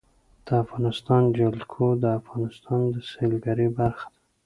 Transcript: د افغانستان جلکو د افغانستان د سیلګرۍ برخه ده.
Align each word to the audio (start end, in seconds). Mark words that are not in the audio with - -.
د 0.45 0.47
افغانستان 0.63 1.23
جلکو 1.37 1.85
د 2.03 2.05
افغانستان 2.19 2.81
د 2.93 2.95
سیلګرۍ 3.09 3.67
برخه 3.77 4.05
ده. 4.13 4.17